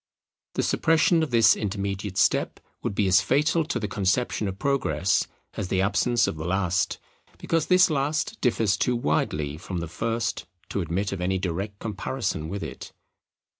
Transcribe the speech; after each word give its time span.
The 0.55 0.63
suppression 0.63 1.21
of 1.21 1.29
this 1.29 1.55
intermediate 1.55 2.17
step 2.17 2.59
would 2.81 2.95
be 2.95 3.05
as 3.05 3.21
fatal 3.21 3.63
to 3.65 3.79
the 3.79 3.87
conception 3.87 4.47
of 4.47 4.57
Progress 4.57 5.27
as 5.53 5.67
the 5.67 5.81
absence 5.81 6.25
of 6.25 6.37
the 6.37 6.43
last; 6.45 6.97
because 7.37 7.67
this 7.67 7.87
last 7.91 8.41
differs 8.41 8.77
too 8.77 8.95
widely 8.95 9.57
from 9.57 9.77
the 9.77 9.87
first 9.87 10.47
to 10.69 10.81
admit 10.81 11.11
of 11.11 11.21
any 11.21 11.37
direct 11.37 11.77
comparison 11.77 12.49
with 12.49 12.63
it. 12.63 12.93